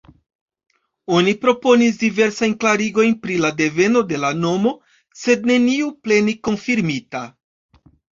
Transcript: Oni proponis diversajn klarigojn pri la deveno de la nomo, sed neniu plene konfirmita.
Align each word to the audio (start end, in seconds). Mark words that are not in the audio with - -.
Oni 1.15 1.33
proponis 1.41 1.99
diversajn 2.03 2.55
klarigojn 2.63 3.13
pri 3.25 3.35
la 3.41 3.51
deveno 3.59 4.01
de 4.13 4.19
la 4.23 4.31
nomo, 4.45 4.71
sed 5.25 5.45
neniu 5.51 5.91
plene 6.09 6.35
konfirmita. 6.49 7.23